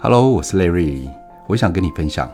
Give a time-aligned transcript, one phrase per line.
[0.00, 1.12] Hello，我是 Larry，
[1.48, 2.32] 我想跟你分享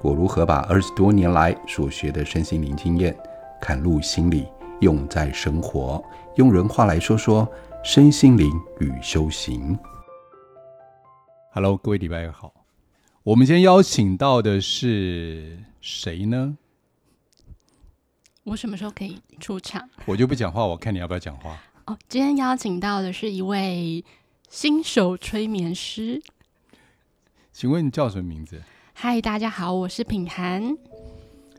[0.00, 3.18] 我如何把二十多年来所学的身心灵经验，
[3.60, 4.46] 嵌入心里，
[4.80, 6.00] 用在生活。
[6.36, 7.48] 用人话来说说
[7.82, 9.76] 身心灵与修行。
[11.52, 12.52] Hello，各位礼拜好。
[13.24, 16.56] 我们今天邀请到的是谁呢？
[18.44, 19.90] 我什么时候可以出场？
[20.06, 21.58] 我就不讲话，我看你要不要讲话。
[21.86, 24.04] 哦，今天邀请到的是一位
[24.48, 26.22] 新手催眠师。
[27.60, 28.58] 请问你叫什么名字？
[28.94, 30.62] 嗨，大家好，我是品涵。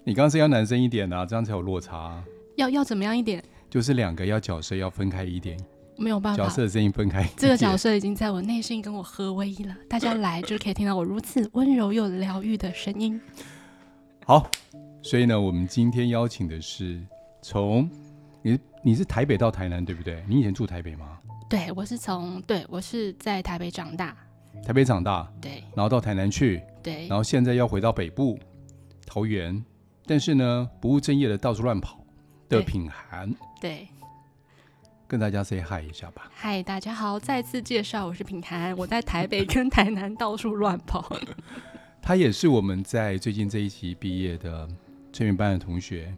[0.03, 2.23] 你刚刚是要男生一点啊，这样才有落差。
[2.55, 3.43] 要要怎么样一点？
[3.69, 5.55] 就是两个要角色要分开一点，
[5.99, 7.29] 没有办法，角色的声音分开。
[7.37, 9.75] 这个角色已经在我内心跟我合为一了。
[9.87, 13.21] 大家来就可以听到我如此温柔又疗愈的声音。
[14.25, 14.49] 好，
[15.03, 16.99] 所以呢，我们今天邀请的是
[17.43, 17.87] 从
[18.41, 20.25] 你你是台北到台南对不对？
[20.27, 21.19] 你以前住台北吗？
[21.47, 24.17] 对，我是从对我是在台北长大。
[24.65, 28.39] 台北长大，对，然后到台南去，对，然后现在要回到北部
[29.05, 29.63] 桃园，
[30.05, 31.99] 但是呢，不务正业的到处乱跑
[32.47, 33.87] 的品涵，对，
[35.07, 36.29] 跟大家 say hi 一下吧。
[36.33, 41.11] 嗨，大家好，再次介绍，我是品涵，我在台北跟台南到处乱跑。
[42.01, 44.67] 他也是我们在最近这一期毕业的
[45.11, 46.15] 催眠班的同学，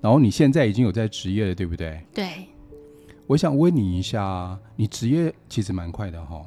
[0.00, 2.00] 然后你现在已经有在职业了，对不对？
[2.14, 2.46] 对。
[3.26, 6.46] 我想问你一下，你职业其实蛮快的哈。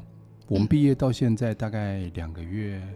[0.49, 2.95] 我们毕业到现在大概两个月，嗯、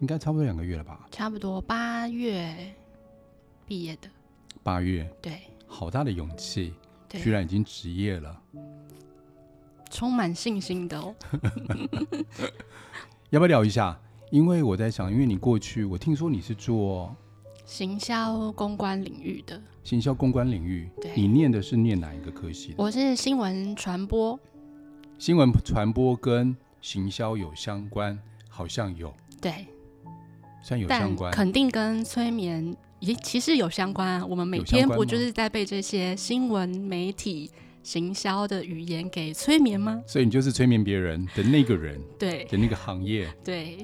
[0.00, 1.06] 应该差不多两个月了吧？
[1.10, 2.56] 差不多八月
[3.66, 4.08] 毕业的。
[4.62, 6.72] 八月，对，好大的勇气，
[7.06, 8.40] 对，居然已经职业了，
[9.90, 11.14] 充满信心的哦。
[13.28, 14.00] 要不要聊一下？
[14.30, 17.14] 因为我在想，因为你过去我听说你是做
[17.66, 22.72] 行销公关领域的，行销公关领域，对，你念的是念哪一个科系？
[22.78, 24.40] 我是新闻传播。
[25.24, 29.66] 新闻传播跟行销有相关，好像有，对，
[30.62, 34.26] 算有相关，肯定跟催眠也其实有相关啊。
[34.26, 37.50] 我们每天不就是在被这些新闻媒体
[37.82, 39.98] 行销的语言给催眠吗？
[40.06, 43.78] 所以你就是催眠别人的那个人， 对的那个行业，对。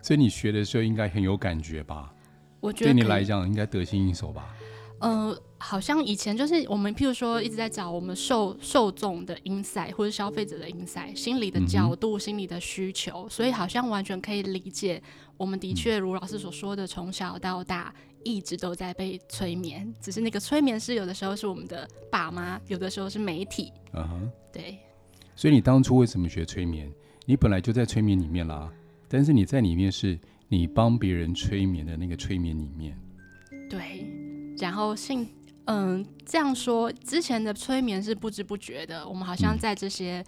[0.00, 2.14] 所以你学的时候应该很有感觉吧？
[2.60, 4.54] 我觉得对你来讲应该得心应手吧？
[5.00, 15.02] 呃，好像以前就是我们，譬如说一直在找我们受受众的 insight 或者消费者的 insight，心理的角度、嗯、心理的需求，所以好像完全可以理解。
[15.36, 17.94] 我们的确如老师所说的，从小到大
[18.24, 23.72] 一直都在被催眠，只是那个催眠师有的时候是我们的爸妈，有的时候是媒体。
[23.92, 24.78] 嗯哼，对。
[25.36, 26.92] 所以你当初为什么学催眠？
[27.24, 28.68] 你本来就在催眠里面啦，
[29.06, 32.98] 但是你在里面是你帮别人催眠的那个催眠里面。
[33.70, 34.27] 对。
[34.58, 35.28] 然后信，
[35.66, 40.24] 嗯，这样说，之前的催眠是不知不觉的，我们好像在这些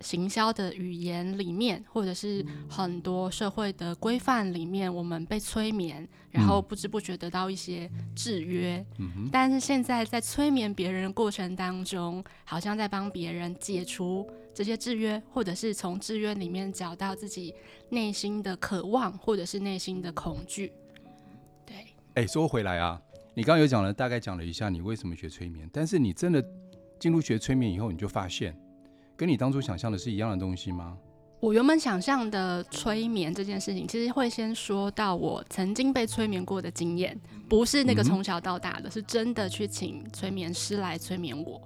[0.00, 8.84] 行销的语言里面，嗯、或者是很多社会的规范里面，我们被催眠，然后不知不觉得到一些制约。
[8.98, 17.54] 嗯、但是现在在催眠别人的过程当中，好像在帮别人解除这些制约，或者是从制约里面找到自己
[17.90, 20.72] 内心的渴望，或者是内心的恐惧。
[21.66, 23.00] 对，哎，说回来啊。
[23.36, 26.44] 你刚刚有讲了，大概讲了一下你为什么学催眠，但是你真的
[27.00, 28.56] 进入学催眠以后，你就发现
[29.16, 30.96] 跟你当初想象的是一样的东西吗？
[31.40, 41.60] 我原本想象的催眠这件事情，其实会先说到我曾经被催眠过的经验，不是那个从小到大的，嗯、是真的去请催眠师来催眠我。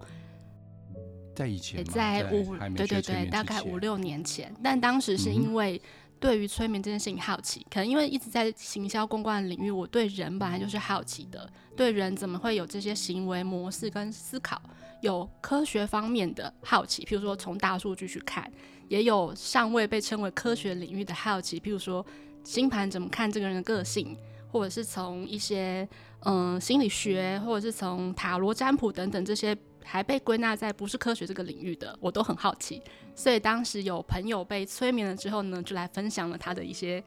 [1.36, 5.80] 在以前，在五对对对，大概五六年前，但当时是因为。
[6.20, 14.60] 对于催眠这件事情好奇，可能因为一直在行销公关领域，我对人本来就是好奇的，对人怎么会有这些行为模式跟思考，
[15.00, 18.50] 有科学方面的好奇，譬如说从大数据去看，
[18.88, 22.04] 也有尚未被称为科学领域的好奇，譬如说
[22.42, 24.16] 星盘怎么看这个人的个性，
[24.50, 25.88] 或者是从一些
[26.24, 29.56] 嗯、心理学，或者是从塔罗占卜等等这些。
[29.90, 32.82] 还被归纳在不是科学这个领域的，我都很好奇。
[33.14, 37.02] 所以当时有朋友被催眠了之后呢，就来分享了他的一些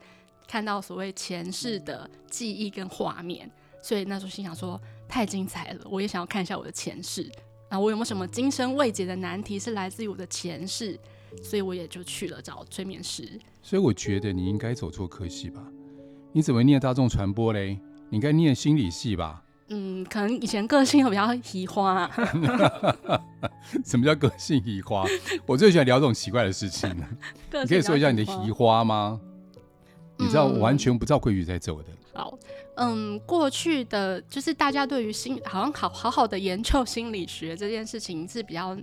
[0.48, 3.48] 看到所谓前世的记忆跟画面。
[3.80, 7.30] 所以那时候心想说，太精彩了，我也想要看一下我的前世
[7.68, 10.98] 啊，我有没有什么今生未解的难题是来自于我的前世？
[11.40, 13.40] 所以我也就去了找催眠师。
[13.62, 15.64] 所以我觉得你应该走错科系吧？
[16.32, 17.78] 你怎么念大众传播嘞？
[18.10, 19.44] 你应该念心理系吧？
[19.74, 22.10] 嗯，可能以前个性会比较移花，啊。
[23.84, 25.04] 什么叫个性移花？
[25.46, 26.94] 我最喜欢聊这种奇怪的事情。
[27.50, 29.18] 你可以说一下你的移花吗？
[30.18, 31.88] 嗯、你知道我完全不知道规矩在走的。
[32.12, 32.38] 好，
[32.76, 38.76] 嗯，过去的就是大家对于心好像好好好的研究心理学这件事情是比较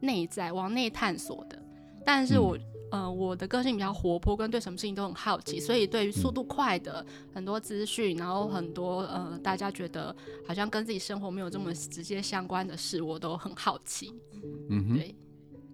[0.00, 1.58] 内在往内探索的，
[2.04, 2.56] 但是我。
[2.56, 2.60] 嗯
[2.92, 7.04] 呃，我的个性比较活泼，跟对什么事情都很好奇，所以对于速度快的
[7.34, 10.14] 很多资讯，然后很多呃，大家觉得
[10.46, 14.12] 好像跟自己生活没有这么直接相关的事，我都很好奇。
[14.68, 15.16] 嗯哼，对。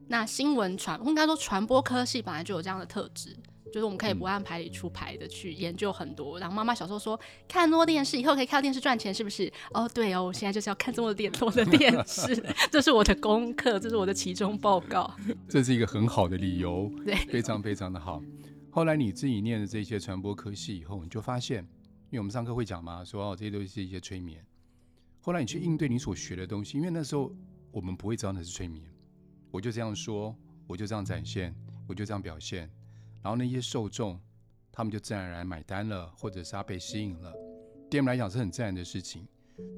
[0.07, 3.37] 那新闻传，应该说传播科系本来就有这样的特质。
[3.73, 9.53] 就是我们可以不按牌理出牌的去研究很多，然后妈妈小时候说看多电视以后可以靠电视赚钱，是不是？
[9.73, 12.35] 哦，对哦，我现在就是要看这么点多的电视，
[12.71, 15.15] 这是我的功课，这是我的期中报告。
[15.49, 18.23] 这是一个很好的理由， 对，非常非常的好。
[18.71, 21.63] 后来你自己念的这些传播科系以后，你就发现，
[22.11, 24.45] 因为我们上课会讲嘛，说哦，这些都是一些催眠。
[25.21, 27.33] 后来你去应对你所学的东西，因为那时候
[27.73, 28.85] 我们不会知道那是催眠，
[29.51, 30.35] 我就这样说，
[30.67, 31.55] 我就这样展现，
[31.87, 32.71] 我就这样表现。
[33.29, 34.19] 然后那些受众，
[34.73, 37.31] 他们就自然而然买单了，或者是他被吸引了，
[37.91, 39.29] 对我们来讲是很自然的事情。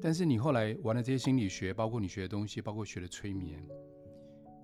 [0.01, 3.61] 但是你后来玩了这些心理学，包括你学的东西，包括学的催眠，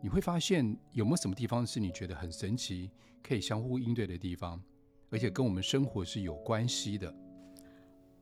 [0.02, 2.90] 你会发现有没有什么地方是你觉得很神奇，
[3.22, 4.64] 可以相互应对的地方，
[5.10, 7.14] 而且跟我们生活是有关系的。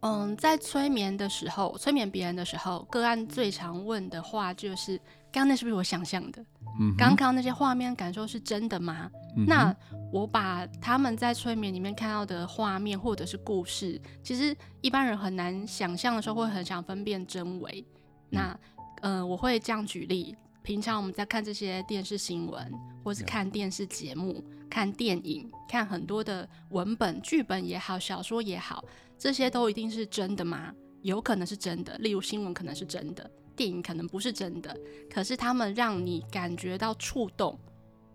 [0.06, 4.96] 嗯，在催眠的时候，催眠别人的时候，个案最常问的话就是：
[5.32, 6.46] 刚刚那是不是我想象的？
[6.80, 9.10] 嗯，刚刚那些画面感受是真的吗？
[9.36, 9.46] 嗯？
[9.48, 9.76] 那
[10.14, 17.84] 我把他们在催眠里面看到的画面或者是故事，其实一般人很难想象的时候，会很想分辨真伪。
[18.30, 18.56] 那，
[19.02, 22.72] 呃，我会这样举例：平常我们在看这些电视新闻，
[23.04, 28.86] 或是看电视节目、看电影、看很多的文本、剧本也好，小说也好。
[29.18, 30.74] 这些都一定是真的吗？
[31.02, 34.76] 有可能是真的，例如新闻可能是真的，电影可能不是真的。
[35.10, 37.60] 可是他们让你感觉到触动，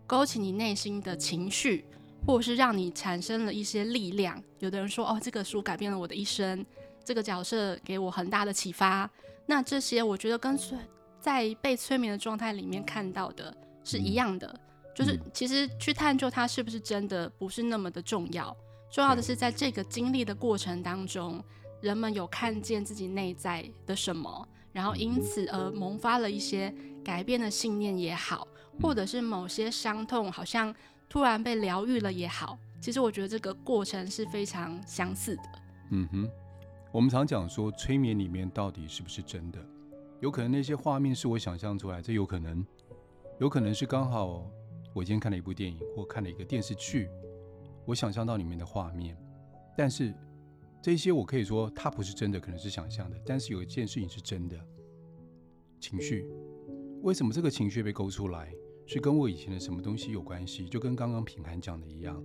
[0.06, 1.84] 勾起你内心的情绪，
[2.26, 4.42] 或者是让你产生了一些力量。
[4.58, 6.66] 有的人说：“哦，这个书改变了我的一生，
[7.04, 9.08] 这个角色给我很大的启发。”
[9.46, 10.76] 那这些我觉得跟催
[11.20, 14.60] 在被催眠的状态里面看到的是一样的，嗯、
[14.94, 18.56] 就是其实去探究它是不是真的，不是那么的重要。
[18.90, 21.42] 重要的是，在这个经历的过程当中，
[21.80, 28.46] 人们有看见自己内在的什么，然后因此而萌发了一些改变的信念也好，
[28.82, 30.74] 或者是某些伤痛好像
[31.08, 32.58] 突然被疗愈了也好。
[32.80, 35.42] 其实我觉得这个过程是非常相似的。
[35.90, 36.28] 嗯哼，
[36.90, 39.58] 我们常讲说，催眠里面到底是不是真的？
[40.18, 42.64] 有可能那些画面是我想象出来，这有可能；
[43.38, 44.50] 有可能是刚好
[44.92, 47.08] 我今天看了一部电影或看了一个电视剧。
[47.86, 49.16] 我想象到里面的画面，
[49.76, 50.14] 但是
[50.82, 53.20] 这些我可以说它不是真的，可能是想象的。
[53.26, 54.56] 但是有一件事情是真的，
[55.80, 56.26] 情绪。
[57.02, 58.52] 为什么这个情绪被勾出来，
[58.86, 60.68] 是跟我以前的什么东西有关系？
[60.68, 62.22] 就跟刚刚品涵讲的一样，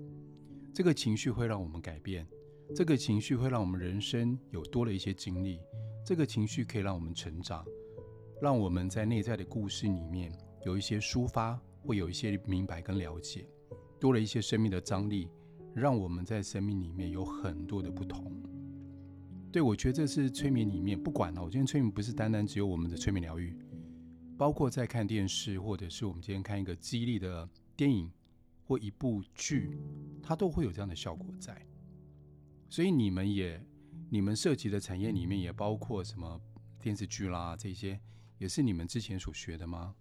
[0.74, 2.28] 这个情绪会让我们改变，
[2.76, 5.60] 这个情绪会让我们人生有多了一些经历，
[6.06, 7.66] 这个情绪可以让我们成长，
[8.42, 10.32] 让我们在内在的故事里面
[10.66, 13.48] 有一些抒发，会有一些明白跟了解，
[13.98, 15.30] 多了一些生命的张力。
[15.76, 18.32] 让我们在生命里面有很多的不同。
[19.52, 21.44] 对，我觉得这是催眠里面不管了。
[21.44, 23.54] 我今天催眠不是单单只有我们的催眠疗愈，
[24.38, 28.10] 包括在看电视，或者是我们今天看一个激励的电影
[28.64, 29.78] 或一部剧，
[30.24, 31.62] 它都会有这样的效果在。
[32.70, 33.62] 所以你们也，
[34.10, 36.40] 你们涉及的产业里面也包括什么
[36.82, 38.00] 电视剧啦，这些
[38.38, 39.94] 也是你们之前所学的吗？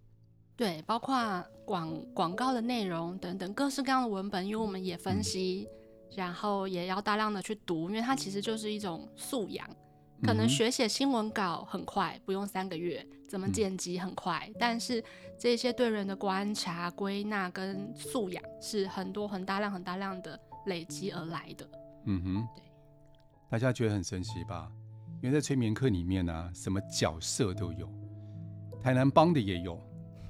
[0.56, 9.68] 对，包括广广告的内容等等各式各样的文本，因为我们也分析，嗯，然后也要大量的去读，因为它其实就是一种素养。
[10.22, 15.02] 可能学写新闻稿很快，不用三个月；怎么剪辑很快，嗯，但是
[15.36, 21.68] 这些对人的观察、归纳跟素养是很多很大量、很大量的累积而来的。
[22.06, 22.62] 嗯哼，对，
[23.50, 24.70] 大家觉得很神奇吧？
[25.20, 27.92] 因为在催眠课里面呢，啊，什么角色都有，
[28.80, 29.78] 台南帮的也有。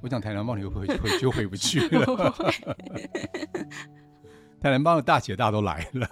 [0.04, 2.04] 我讲台南帮，你会不会回就回不去了？
[4.60, 6.06] 台南帮的大姐大都来了，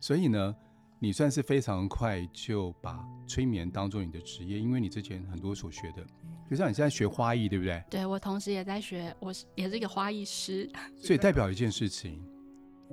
[0.00, 0.56] 所以呢，
[0.98, 6.02] 你算是非常快就把催眠当做你的职业，因为你之前很多所学的，
[6.50, 7.84] 就像你现在学花艺，对不对？
[7.90, 12.26] 对，我同时也在学，我是也是一个花艺师，所以代表一件事情，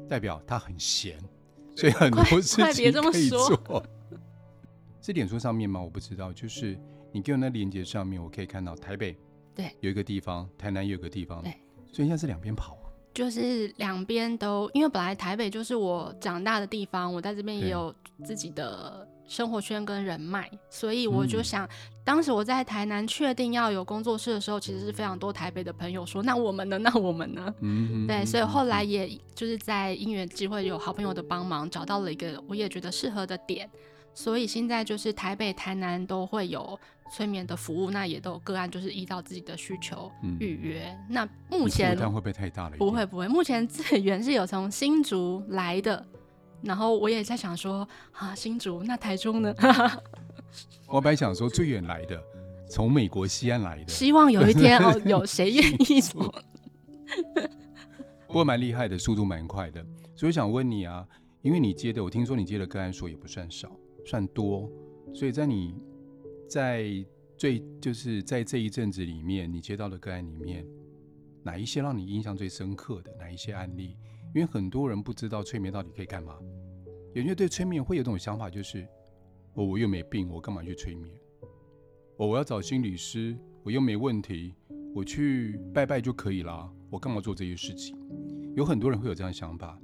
[0.10, 1.18] 代表他很闲，
[1.78, 2.42] 所以很多事
[2.74, 3.82] 情可以做。
[5.02, 5.82] 是脸书上面吗？
[5.82, 6.78] 我不知道，就是
[7.14, 9.18] 你给我那链接上面，我可以看到台北。
[9.56, 11.52] 对，有一个地方，台南有一个地方，对，
[11.92, 12.80] 所以现在是两边跑啊。
[13.14, 17.94] 就是两边都，因为本来台北就是我长大的地方，我在这边也有
[18.26, 21.70] 自己的生活圈跟人脉，所以我就想、嗯，
[22.04, 26.80] 当时我在台南确定要有工作室的时候，其实是非常多台北的朋友说：“那我们呢？
[26.80, 33.70] 那我们呢？”嗯，对，所以后来也就是在因缘机会有好朋友的帮忙，找到了一个我也觉得适合的点。
[34.14, 36.80] 所以现在就是台北、台南都会有
[37.12, 40.86] 催眠的服务，那也都有个案，就是依照自己的需求预约。
[40.88, 42.78] 嗯、那目前会不会太大了？
[42.78, 46.06] 不会不会，目前资源是有从新竹来的，
[46.62, 49.54] 然后我也在想说啊，新竹那台中呢？
[50.88, 52.22] 我本来想说最远来的，
[52.70, 56.34] 从美国西安来的，希望有一天哦， 有谁愿意做？
[58.28, 59.84] 不过蛮厉害的，速度蛮快的，
[60.16, 61.06] 所以想问你啊，
[61.42, 63.72] 因为你接的，我听说你接的个案数也不算少。
[64.06, 64.72] 算多，
[65.14, 65.76] 所以在你
[66.48, 67.06] 在
[67.38, 70.66] 最就是在这一阵子里面，你接到的个案里面，
[71.44, 73.14] 哪一些让你印象最深刻的？
[73.18, 73.98] 哪一些案例？
[74.34, 76.38] 因为很多人不知道催眠到底可以干嘛，
[77.14, 78.88] 有些对催眠会有种想法，就是
[79.54, 81.16] 我我又没病，我干嘛去催眠？
[82.18, 84.56] 我我要找心理师，我又没问题，
[84.96, 87.98] 我去拜拜就可以了，我干嘛做这些事情？
[88.56, 89.80] 有很多人会有这样想法，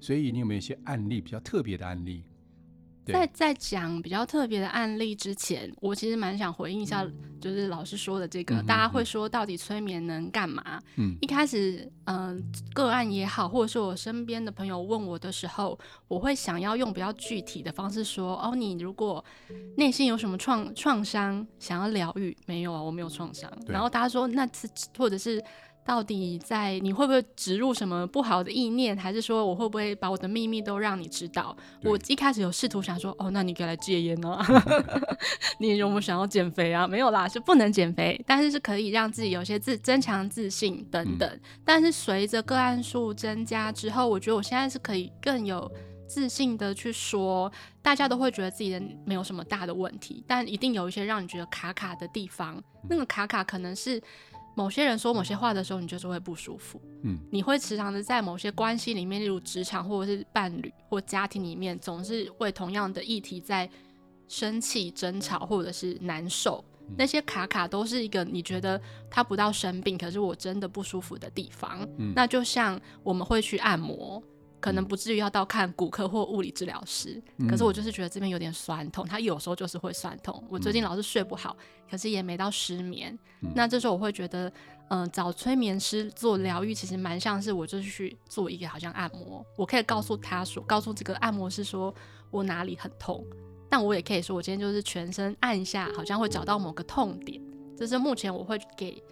[0.00, 2.24] 所以你有没有一些案例比较特别的案例？
[3.12, 7.06] 在在讲比较特别的案例之前，我其实蛮想回应一下，
[7.40, 10.80] 就是老师说的这个，嗯、大家会说到底催眠能干嘛？
[10.96, 12.38] 嗯，一开始，嗯、呃，
[12.74, 19.24] 个案也好，或者是我身边的朋友问我的时候，我会想要用比较具体的方式说，哦，你如果
[19.76, 23.50] 内心有什么创创伤，想要疗愈，没有啊，我没有创伤。
[23.66, 25.42] 然后大家说，那次或者是。
[25.86, 31.56] 到底在你会不会植入什么不好的意念，还是说我会不会把我的秘密都让你知道？
[31.84, 34.44] 我一开始有试图想说，哦，那你可以来戒烟啊，
[35.58, 36.88] 你有没有想要减肥啊？
[36.88, 41.28] 没有啦，是不能减肥，但是是可以让自己有些自增强自信等等。
[41.30, 45.70] 嗯、但是随着个案数增加之后，我觉得我现在是可以更有
[46.08, 47.50] 自信的去说，
[47.80, 52.60] 大家都会觉得自己的没有什么大的问题，但一定有一些让你觉得卡卡的地方。
[52.88, 54.02] 那个卡卡可能是。
[54.56, 56.80] 某些人说某些话的时候，你就是会不舒服。
[57.02, 63.68] 嗯，你会时常的在某些关系里面，例如职场或者是伴侣或家庭里面，总是为同样的议题在
[64.28, 66.64] 生气、争吵或者是难受。
[66.96, 71.86] 那些卡卡都是一个你觉得他不到生病，可是我真的不舒服的地方。
[71.98, 74.22] 嗯，那就像我们会去按摩。
[74.60, 80.42] 可能不至于要到看骨科或物理治疗师，嗯、可是我就是觉得这边有点酸痛，他有时候就是会酸痛。
[80.48, 83.16] 我最近老是睡不好，嗯、可是也没到失眠。
[83.42, 84.48] 嗯、那这时候我会觉得，
[84.88, 91.94] 嗯、呃，找催眠师做疗愈，其实蛮像是我就是去做一个好像按摩，我可以告诉他说，告诉这个按摩师说
[92.30, 93.24] 我哪里很痛，
[93.68, 97.40] 但我也可以说我今天就是全身按一下，好像会找到某个痛点。
[97.76, 99.02] 这是目前我会给。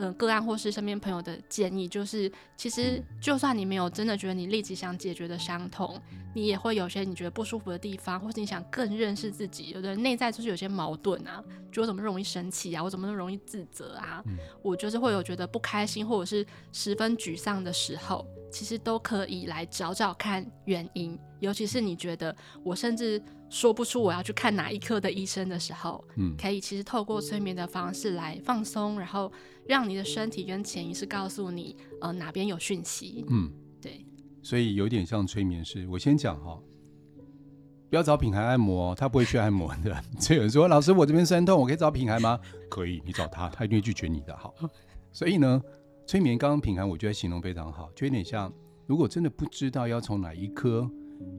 [0.00, 6.00] 嗯，个案或是身边朋友的建议就是，其实就算你没有真的觉得你立即想解决的伤痛，
[6.34, 9.70] 你也会有些你觉得不舒服的地方，或是你想更认识自己。
[9.70, 14.24] 有的人内在就是有些矛盾啊，就我怎么容易生气啊，我怎么容易自责啊，
[14.62, 21.18] 我就是会有觉得不开心或者是十分沮丧的时候，其实都可以来找找看原因。
[21.40, 29.32] 尤其是你觉得我甚至说不出我要去看哪一科的医生的时候，嗯，可以其实透过催眠的方式来放松，然后
[29.70, 33.48] 让你的身体跟潜意识告诉你，呃，哪边有讯息，嗯，
[33.80, 34.04] 对。
[34.42, 35.86] 所以有点像催眠师。
[35.86, 36.60] 我先讲哈，
[37.88, 40.02] 不要找品牌按摩，他不会去按摩的。
[40.18, 42.36] 所以有人说，老师，我这边酸痛，我可以找品牌吗？
[42.68, 44.36] 可以，你找他，他一定会拒绝你的。
[44.36, 44.52] 好，
[45.12, 45.62] 所以呢，
[46.04, 48.52] 催眠刚刚品牌我觉得形容非常好，就有点像，
[48.88, 50.90] 如果真的不知道要从哪一科。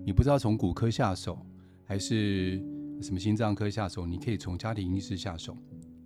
[0.05, 1.43] 你不知道从骨科下手，
[1.85, 2.57] 还是
[3.01, 4.05] 什么心脏科下手？
[4.05, 5.57] 你可以从家庭医师下手，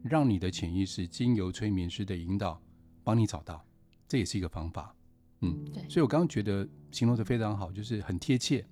[0.07, 2.61] 让你的潜意识经由催眠师的引导，
[3.03, 3.65] 帮你找到，
[4.07, 4.95] 这也是一个方法。
[5.41, 5.89] 嗯，对。
[5.89, 8.63] 所以我刚刚觉得形容的非常好，就是很贴切。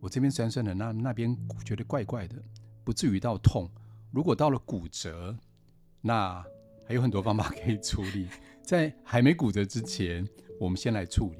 [0.00, 1.34] 我这边酸酸的，那那边
[1.64, 2.36] 觉得怪怪的，
[2.84, 3.70] 不至于到痛。
[4.10, 5.34] 如果到了骨折，
[6.02, 6.44] 那
[6.86, 8.28] 还有很多方法可以处理。
[8.62, 10.28] 在还没骨折之前，
[10.60, 11.38] 我们先来处理。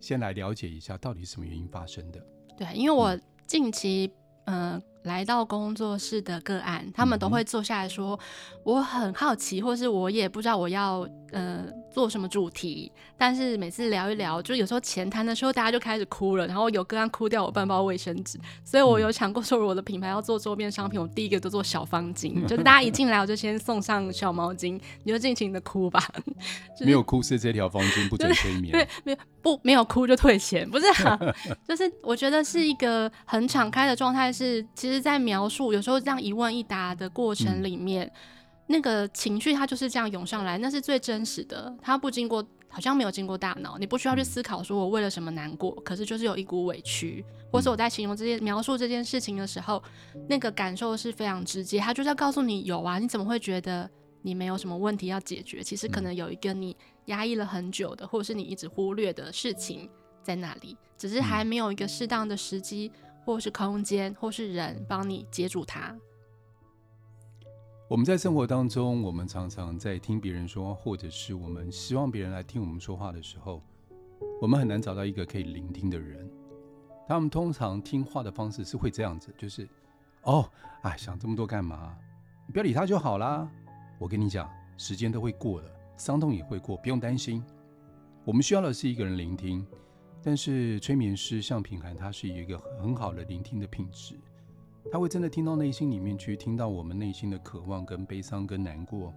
[0.00, 2.26] 先来了解一下到底是什么原因发生的。
[2.56, 3.14] 对，因为我
[3.46, 4.10] 近期
[4.46, 4.72] 嗯。
[4.72, 8.20] 呃来到工作室的个案，他们都会坐下来说
[8.62, 18.38] ：“我很好奇，或是我也不知道我要呃做什么主题。”但是每次聊一聊，就有时候前谈的时候，大家就开始哭了，然后有个案哭掉我半包卫生纸。
[18.62, 26.00] 所以我有想过说，我的品牌要做周边商品，我第一个都做小方巾， 就是大家一进来我就先送上小毛巾，你就尽情的哭吧。
[26.76, 28.72] 就是、没有哭是这条方巾不准催眠。
[28.72, 31.18] 对，没有不没有哭就退钱，不是、啊？
[31.66, 34.98] 就是我觉得是一个很敞开的状态，是其实。
[34.98, 38.12] 在描述有时候这样一问一答的过程里面，嗯、
[38.70, 41.74] 那个情绪它就是这样涌上来，那是最真实的。
[41.80, 49.82] 它不经过，好像没有经过大脑，你不需要去思考说我为了什么难过，可是就是有一股委屈，或是我在形容这件描述这件事情的时候，
[50.28, 51.80] 那个感受是非常直接。
[51.80, 55.62] 他就是要告诉你有啊，你怎么会觉得你没有什么问题要解决？
[55.62, 59.88] 其实可能有一个你压抑了很久的，或者是你一直忽略的事情
[60.22, 62.92] 在那里，只是还没有一个适当的时机。
[63.24, 65.94] 或是空间，或是人帮你接住它。
[67.88, 73.62] 我们在生活当中，我们常常在听别人说，或者是我们希望别人来听我们说话的时候，
[74.42, 76.30] 我们很难找到一个可以聆听的人。
[77.08, 79.66] 他们通常听话的方式是会这样子，就是，
[80.24, 80.46] 哦，
[80.82, 81.96] 哎，想这么多干嘛？
[82.46, 83.50] 你不要理他就好啦。
[83.98, 87.42] 我跟你讲，时间都会过的，伤痛也会过，不用担心。
[88.22, 89.66] 我们需要的是一个人聆听，
[90.22, 94.14] 但是催眠师像品涵，他是一个很好的聆听的品质。
[94.90, 99.12] 他会真的听到内心里面去，听到我们内心的渴望、跟悲伤、跟难过。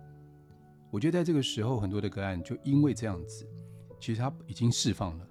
[0.89, 3.47] 我觉得在这个时候，很多的个案就因为这样子，
[3.99, 5.27] 其实他已经释放了。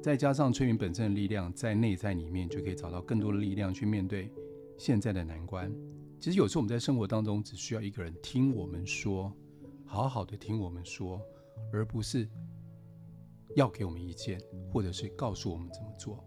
[0.00, 4.30] 再加上催眠本身的力量，在内在里面就可以找到更多的力量去面对
[4.78, 5.72] 现在的难关。
[6.20, 9.32] 其实有时候我们在生活当中只需要一个人听我们说，
[9.84, 11.20] 好好的听我们说，
[11.72, 12.28] 而不是
[13.56, 14.40] 要给我们意见，
[14.72, 16.24] 或者是告诉我们怎么做。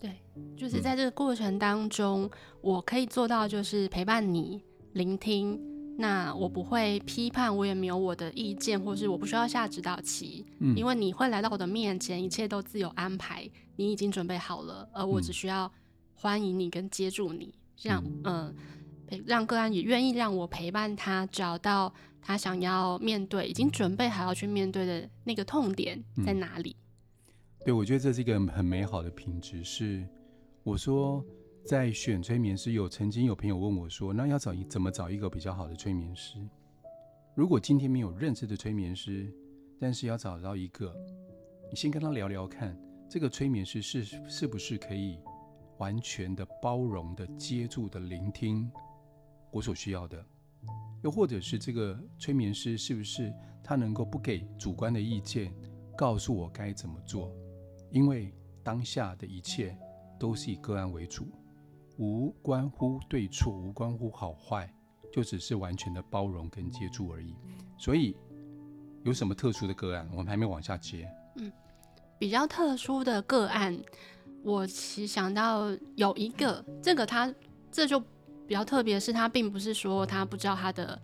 [0.00, 0.20] 对，
[0.56, 2.30] 就是在这个过程当中，嗯、
[2.62, 4.62] 我可以做到就是陪伴你、
[4.94, 5.60] 聆听。
[5.98, 15.70] 那我不会批判，我也没有我的意见，或是我不需要下指导棋，嗯、因为你会来到我的面前，一切都自有安排，你已经准备好了，而我只需要
[16.14, 18.56] 欢迎你跟接住你，这样，嗯，
[19.08, 21.92] 呃、让个案也愿意让我陪伴他，找到
[22.22, 26.74] 他想要面对、已经准备好要去面对的那个痛点在哪里。
[26.78, 26.89] 嗯
[27.62, 29.62] 对，我觉得这是一个很美好的品质。
[29.62, 30.06] 是
[30.62, 31.22] 我说，
[31.64, 36.38] 在选催眠师，有曾经有朋友问我说：“那要找一怎么找一个比较好的催眠师？”
[37.36, 39.30] 如果今天没有认识的催眠师，
[39.78, 40.94] 但是要找到一个，
[41.70, 42.74] 你先跟他聊聊看，
[43.10, 45.18] 这个催眠师是是不是可以
[45.78, 48.70] 完全的包容的接住的聆听
[49.50, 50.24] 我所需要的，
[51.02, 55.54] 又或者是这个催眠师是不是他能够不给主观的意见，
[55.96, 57.30] 告诉我该怎么做？
[57.90, 58.32] 因为
[58.62, 59.76] 当下的一切
[60.18, 61.26] 都是以个案为主，
[61.98, 64.72] 无关乎对错，无关乎好坏，
[65.12, 67.34] 就只是完全的包容跟接住而已。
[67.78, 68.16] 所以
[69.02, 71.10] 有什么特殊的个案，我们还没往下接。
[71.36, 71.50] 嗯，
[72.18, 73.78] 比较特殊的个案，
[74.42, 77.32] 我其实想到有一个，这个他
[77.70, 77.98] 这就
[78.46, 81.00] 比较特别，是他并不是说他不知道他的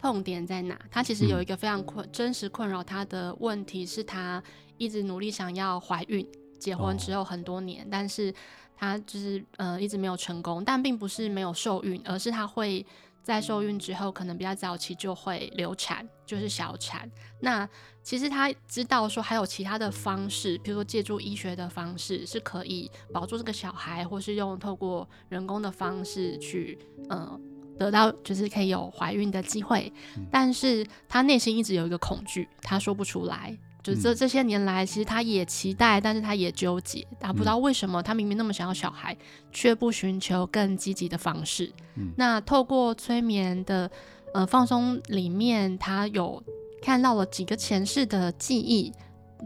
[0.00, 4.42] 痛点在哪，他其实有一个非常困真实困扰他的问题是他。
[4.80, 6.26] 一直努力想要怀孕，
[6.58, 8.32] 结婚之后很多年，哦、但是
[8.74, 12.86] 她就是呃一直没有成功，但并不是没有受孕，而是她会
[13.22, 17.06] 在受孕之后可能比较早期就会流产，就是小产。
[17.40, 17.68] 那
[18.02, 26.78] 其实她知道说还有其他的方式，比如说借助医学的方式是可以保住这个小孩，或是用透过人工的方式去
[27.10, 27.38] 呃
[27.80, 33.56] 得到就是可以有怀孕的机会，嗯、但是她内心一直有一个恐惧，她说不出来。
[33.82, 39.16] 就这这些年来，其实他也期待，但是他也纠结，他不知道为什么他明明那么想要小孩，
[39.52, 41.72] 却不寻求更积极的方式。
[41.94, 43.90] 嗯，那透过催眠的
[44.34, 46.42] 呃放松里面，他有
[46.82, 48.92] 看到了几个前世的记忆，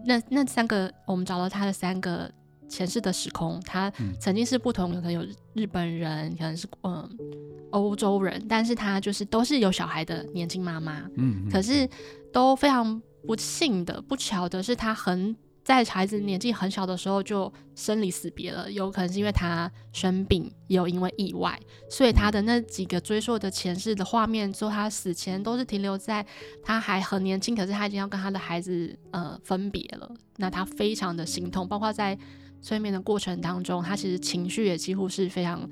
[0.05, 2.29] 那那三个我们找到他的三个
[2.69, 7.09] 前世的时空，他曾经是不同的，可能有日本人，可能是嗯
[7.75, 11.89] 欧洲人，但是他就是都是有小孩的年轻妈妈，嗯，可是
[12.33, 13.03] 都非常。
[13.27, 18.71] 不幸的、不巧的是，他很在孩子年纪很小的时候就生离死别了。
[18.71, 21.59] 有可能是因为他生病，也有因为意外，
[21.89, 26.27] 所以他的那几个追溯的前世的画面，说他死前都是停留在
[26.63, 30.07] 他还很年轻，可是他已经要跟他的孩子呃分别了。
[30.37, 32.19] 那他非常的心痛，包括在
[32.61, 35.67] 催眠的过程当中，他其实情绪也几乎是非常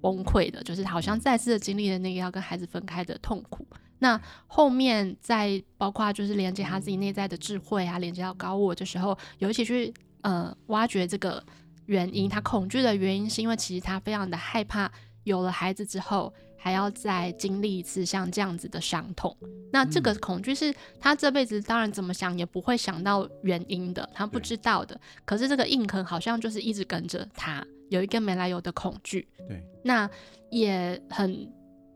[0.00, 3.66] 崩溃的，就是好像再次的经历了那个要跟孩子分开的痛苦。
[4.00, 11.42] 那后面再包括就是连接他自己内在的智慧啊，连接到高我的时候，有一起去呃挖掘这个
[11.86, 12.28] 原因。
[12.28, 14.90] 他恐惧的原因是因为其实他非常的害怕
[15.24, 19.34] 有了孩子之后还要再经历一次像这样子的伤痛。
[19.72, 25.00] 那这个恐惧是他这辈子当然怎么想也不会想到原因的，他不知道的。
[25.24, 29.26] 可是这个印痕好像就是一直跟着他，有一个没来由的恐惧。
[29.48, 30.10] 对，那
[30.50, 31.50] 也很。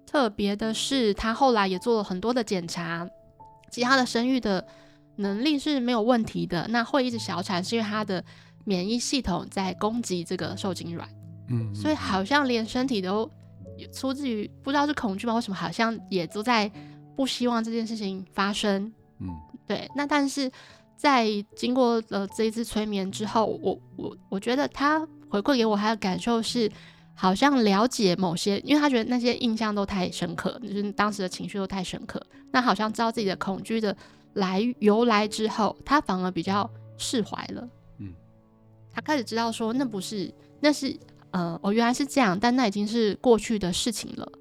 [0.05, 3.09] 特别的是，他后来也做了很多的检查，
[3.70, 4.62] 其实他的生育的
[5.16, 6.68] 能力是没有问题的。
[6.68, 8.22] 那会一直小产，是因为他的
[8.66, 11.09] 免疫系统在攻击这个受精卵，
[11.48, 13.31] 嗯，所以好像连身体都
[13.88, 15.35] 出自于不知道是恐惧吗？
[15.35, 16.71] 为什么好像也都在
[17.16, 18.92] 不希望这件事情发生？
[19.18, 19.29] 嗯，
[19.66, 19.88] 对。
[19.95, 20.51] 那但是
[20.97, 26.71] 在经过了这一次催眠之后，我我我觉得他回馈给我他的感受是。
[27.14, 32.21] 好像了解某些，因为他觉得那些印象都太深刻，就是当时的情绪都太深刻。
[32.51, 33.95] 那好像知道自己的恐惧的
[34.33, 37.68] 来由来之后，他反而比较释怀了。
[37.99, 38.14] 嗯，
[38.90, 40.99] 他开始知道说，那不是，那是
[41.33, 44.33] 呃，哦，原来是这样，但那已经是过去的事情了。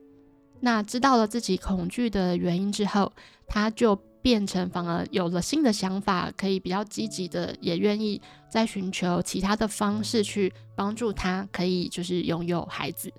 [0.60, 3.12] 那知道了自己恐惧的原因之后，
[3.48, 13.12] 他就变成反而有了新的想法，可以比较积极的，也愿意再寻求其他的方式去帮助他，可以就是拥有孩子。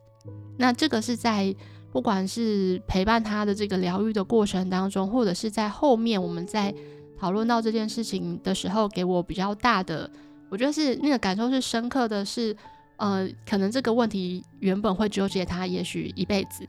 [0.57, 1.53] 那这个是在
[1.91, 6.73] 不管是陪伴他的这个疗愈的过程当中，或者是在后面我们在
[7.19, 10.09] 讨论到这件事情的时候，给我比较大的，
[10.49, 12.57] 我觉得是那个感受是深刻的是，
[13.03, 16.65] 呃，可能这个问题原本会纠结他，也许一辈子。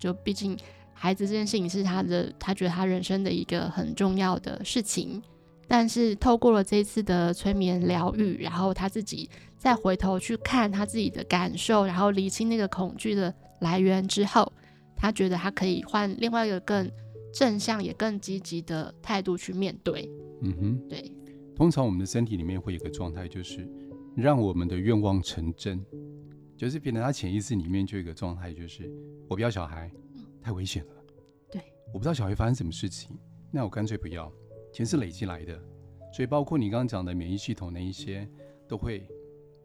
[0.00, 0.58] 就毕竟
[0.92, 5.22] 孩子这件事情是他的，他觉得他人生的一个很重要的事情。
[5.68, 14.52] 但是透过了这一次的催眠疗愈，然后他自己再回头去看他自己的感受，然后理清那个恐惧的来源之后，
[14.96, 16.90] 他觉得他可以换另外一个更
[17.32, 20.10] 正向也更积极的态度去面对。
[20.42, 21.12] 嗯哼，对。
[21.54, 23.68] 通常我们的身体里面会有一个状态，就是
[24.16, 25.84] 让我们的愿望成真。
[26.56, 28.90] 就是变成他潜意识里面就有一个状态，就是
[29.28, 29.92] 我不要小孩，
[30.40, 30.92] 太危险了。
[31.50, 33.14] 对，我不知道小孩发生什么事情，
[33.52, 34.32] 那我干脆不要。
[34.72, 35.62] 钱是累积来的，
[36.14, 38.26] 所以包括你刚刚讲的免疫系统那一些，
[38.66, 39.06] 都会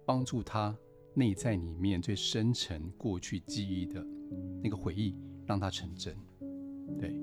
[0.05, 0.77] 帮助他
[1.13, 4.05] 内在里面最深层过去记忆的
[4.61, 6.13] 那个回忆，让他成真。
[6.99, 7.15] 对，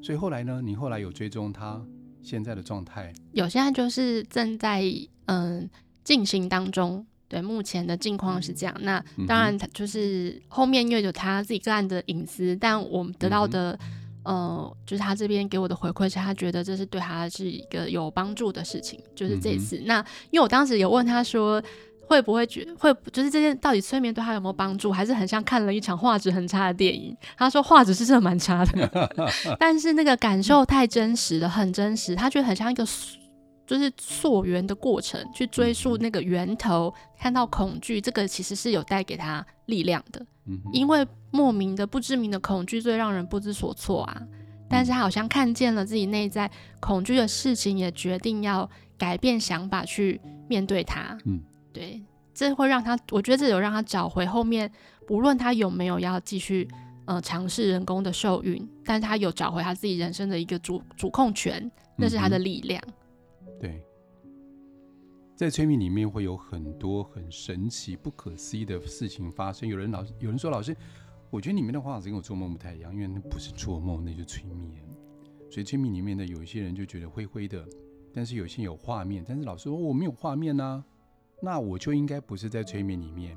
[0.00, 1.84] 所以后来呢，你后来有追踪他
[2.22, 3.12] 现在的状态？
[3.32, 4.84] 有，现在就是正在
[5.26, 5.68] 嗯
[6.08, 7.04] 进行当中。
[7.28, 8.74] 对，目前的境况是这样。
[8.80, 13.78] 那当然，他就是后面又有他自己个案的隐私，嗯、但我们得到的，
[14.22, 18.98] 嗯、呃，就是他这边给我的回馈是，他觉得这是对他是一个有帮助的事情。
[19.14, 19.98] 就是这次，嗯、那
[20.30, 21.62] 因为我当时有问他说，
[22.06, 27.14] 会不会觉会，就是这件到底催眠对他有没有帮助，还是很像看了一场画质很差的电影？
[27.36, 29.12] 他说画质是真的蛮差的，
[29.60, 32.86] 但是那个感受太真实了，很真实，他觉得很像一个。
[33.68, 40.24] 就是溯源的过程，去追溯那个源头，看到恐惧，这个其实是有带给他力量的。
[40.46, 44.22] 嗯，因为莫名的不知名的恐惧最让人不知所措啊。
[44.70, 46.50] 但是他好像看见了自己内在
[46.80, 51.18] 恐惧的事情，也决定要改变想法去面对它。
[51.26, 51.38] 嗯，
[51.70, 52.02] 对，
[52.32, 54.70] 这会让他，我觉得这有让他找回后面，
[55.10, 56.66] 无论他有没有要继续
[57.04, 62.82] 呃尝试人工的受孕，但是他有找回他自己人生的一个主主控权，那是他的力量。
[63.60, 63.82] 对，
[65.34, 69.68] 在催眠里面会有很多很神奇、不可思议的事情发生。
[69.68, 70.76] 有人老有人说：“老师，
[71.28, 74.84] 我觉得里面的话跟我做梦不太一样，因为那不是做梦，那是催眠。
[75.50, 77.66] 所以催眠里面的有一些人就觉得灰灰的，
[78.12, 79.24] 但是有些有画面。
[79.26, 80.84] 但是老师说我没有画面啊，
[81.42, 83.36] 那我就应该不是在催眠里面。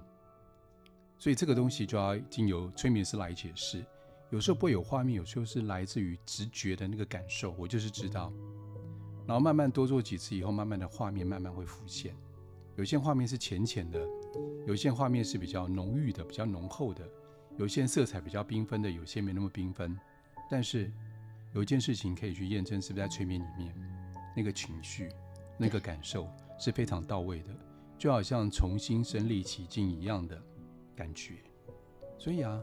[1.17, 3.83] 所以这个东西就要经由催眠师来解释。
[4.29, 8.31] 有时候不会有画面，有时候是来自于直觉的那个感受，我就是知道。”
[9.27, 12.15] 然后慢慢多做几次以后，慢慢的画面慢慢会浮现。
[12.75, 13.99] 有些画面是浅浅的，
[14.65, 17.07] 有些画面是比较浓郁的、比较浓厚的，
[17.57, 19.97] 有些色彩比较缤纷的，有些没那么缤纷。
[20.49, 20.91] 但是
[21.53, 23.73] 有一件事情可以去验证，是不是在催眠里面
[24.35, 25.09] 那个情绪、
[25.57, 27.49] 那个感受是非常到位的，
[27.97, 30.41] 就好像重新身临其境一样的
[30.95, 31.35] 感觉。
[32.17, 32.59] 所以啊，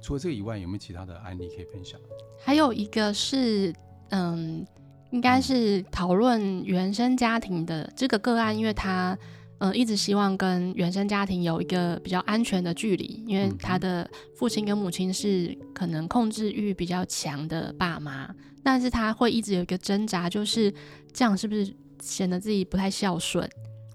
[0.00, 2.00] 除了这个以外，有没有其他的案例可以分享？
[2.40, 3.72] 还有一个是，
[4.10, 4.66] 嗯。
[5.12, 9.16] 应该是讨论原生家庭的这个个案，因为他
[9.58, 18.28] 呃一直希望跟原生家庭有一个比较安全的距离，因为他的父亲跟母亲是可能控制欲比较强的爸妈，
[18.62, 20.72] 但是他会一直有一个挣扎，就是
[21.12, 23.48] 这样是不是显得自己不太孝顺，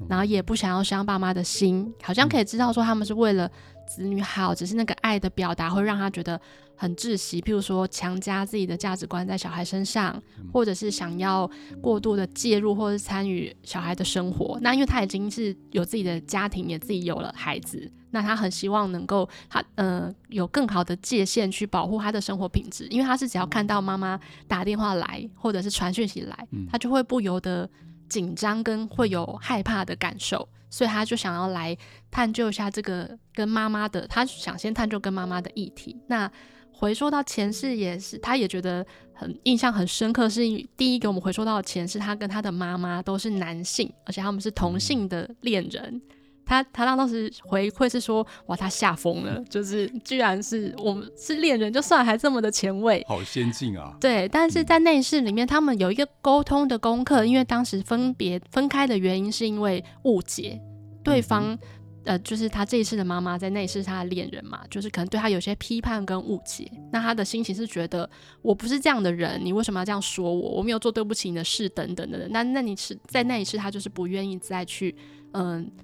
[0.07, 3.51] 然后也不想要伤爸妈的心，好像可以知道说他们是为了
[3.87, 6.39] 子女好，只是那个爱的表达会让他觉得
[6.75, 7.41] 很窒息。
[7.41, 10.21] 譬如说，强加自己的价值观在小孩身上，
[10.53, 11.49] 或者是想要
[11.81, 14.59] 过度的介入或者参与小孩的生活。
[14.61, 22.85] 那因为他已经是有自己的家庭，也自己有了孩子，那他很希望能够他呃有更好的界限去保护他的生活品质。
[22.89, 27.69] 因为他是只要看到妈妈打电话来，或者是传讯息来，他就会不由得
[28.09, 30.47] 紧张跟会有害怕的感受。
[30.69, 31.75] 所以他就想要来
[32.11, 35.95] 探究一下这个跟妈妈的，他想先探究跟妈妈的议题。
[36.07, 36.29] 那
[36.73, 40.29] 回溯到前世也是，他也觉得很印象很深刻。
[40.29, 40.41] 是
[40.75, 46.01] 第一个我们回溯到前世，他跟他的妈妈都是男性，而且他们是同性的恋人。
[46.47, 53.93] 他他当时回馈是说，哇，他吓疯了， 就是居然是我们是恋人，就算还这么的前卫，好先进啊。
[53.99, 60.57] 对，但是在内室里面，他们有一个沟通的功课，因为当时分别分开的原因是因为误解
[61.03, 61.59] 对方，嗯、
[62.05, 68.09] 呃，就是他这一世的妈妈在内室是他的恋人嘛，就是可能对他有些批判跟误解，那他的心情是觉得
[68.41, 70.51] 我不是这样的人，你为什么要这样说我？
[70.51, 72.31] 我没有做对不起你的事，等等等等。
[72.31, 74.95] 那那你是在那一世，他就是不愿意再去，
[75.33, 75.83] 嗯、呃。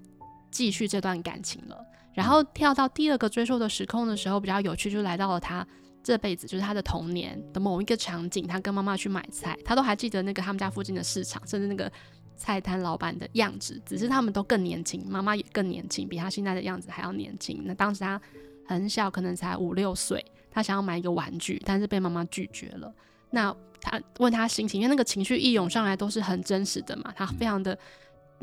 [0.53, 1.75] 继续这段感情了，
[2.13, 5.67] 然后跳到第二个追溯的时空的时候，比较有趣，就来到了他
[6.03, 11.91] 这辈子，就是他的童年的某一个场景，他跟妈妈去买菜，他都还记得那个他们家附近的市场，甚至那个
[12.37, 17.63] 菜摊老板的样子，只是他们都更年轻，妈妈也更年轻，比他现在的样子还要年轻。
[17.65, 18.21] 那当时他
[18.67, 22.93] 很小，可能才五六岁，他想要买一个玩具，但是被妈妈拒绝了。
[23.31, 27.75] 那他问他心情，因为那个情绪一涌上来都是很真实的嘛，他非常的。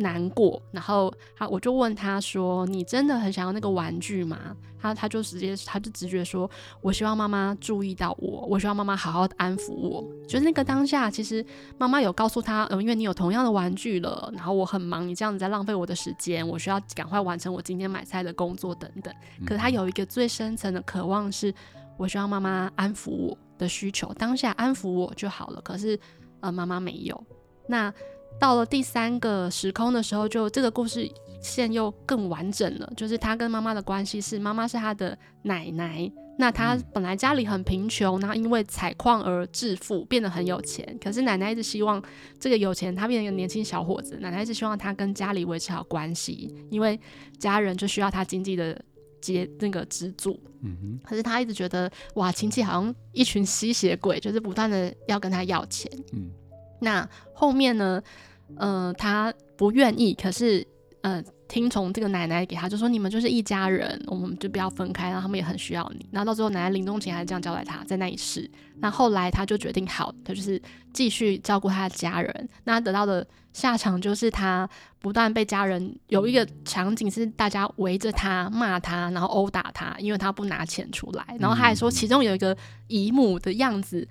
[0.00, 11.44] 难过，然后他我就问他说：“你真的很想要那个玩具吗？”他他就直接他就直觉说：“我希望妈妈注意到我，我希望妈妈好好的安抚我。”就是那个当下，其实
[11.76, 21.52] 妈妈有告诉他：“嗯，因为你有同样的玩具了，然后我很忙，你这样子在浪费我的时间，我需要赶快完成我今天买菜的工作等等。”可是他有一个最深层的渴望是：
[21.98, 25.60] 我希望妈妈安抚我的需求，当下安抚我就好了。
[25.60, 25.98] 可是
[26.40, 27.22] 呃，妈妈没有
[27.68, 27.92] 那。
[28.38, 31.10] 到了第三个时空的时候，就这个故事
[31.42, 32.92] 线又更完整了。
[32.96, 36.10] 就是他跟妈妈的关系是，妈妈是他的奶奶。
[36.38, 40.98] 那他本来家里很贫穷，然后因为采矿而致富，变得很有钱。
[40.98, 42.02] 可是奶奶一直希望
[42.38, 44.16] 这个有钱他变成一个年轻小伙子。
[44.22, 46.98] 奶奶一直希望他跟家里维持好关系，因为
[47.38, 48.82] 家人就需要他经济的
[49.20, 50.40] 接那个支柱。
[50.62, 51.00] 嗯哼。
[51.04, 55.92] 可是他一直觉得哇，亲戚好像一群吸血鬼，就是不断的要跟他要钱。
[56.14, 56.30] 嗯。
[56.80, 58.02] 那后面呢？
[58.56, 60.66] 嗯、呃，他不愿意，可是，
[61.02, 66.04] 呃，听从这个奶奶给他，就说你们就是一家人，我们就不要分开，然后他们也很需要你。
[66.10, 68.50] 然后到最后，奶奶临终前还这样交代他，在那一世。
[68.80, 70.60] 那后来他就决定好，他就是
[70.92, 72.48] 继续照顾他的家人。
[72.64, 81.24] 那得到的下场就是他不断被家人有一个场景是大家围着他骂他，然后殴打他，因为他不拿钱出来。
[81.38, 82.56] 然后他还说，其中有一个
[82.88, 84.08] 姨母的样子，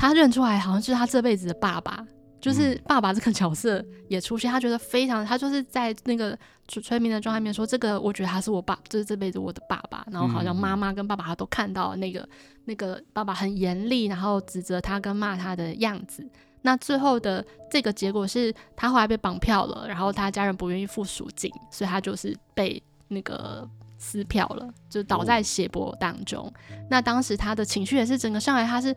[0.00, 2.04] 他认出来好像是他这辈子的爸爸。
[2.40, 6.34] 就是爸爸这个角色也出现，他觉得非常，他就是在那个
[6.66, 10.02] 催眠的状态里面说，这个我觉得他是我爸，就是这辈子我的爸爸。
[10.10, 12.26] 然后好像妈妈跟爸爸他都看到那个
[12.64, 16.26] 那个爸爸很严厉，然后指责他跟骂他的样子。
[16.62, 26.50] 那最后的这个结果是他后来被绑票了，然后他家人不愿意付赎金，所以他就是被那个撕票了，就倒在血泊当中。
[26.88, 28.96] 那当时他的情绪也是整个上来，他是。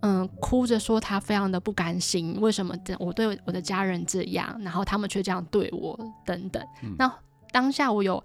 [0.00, 6.62] 嗯，哭着说他非常的不甘心，为什么我对我的家人这样，然后他们却这样对我等等。
[6.82, 7.12] 嗯、那
[7.52, 8.22] 当下我有